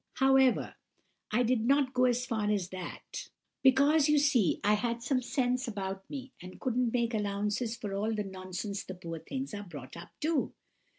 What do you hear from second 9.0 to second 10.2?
things are brought up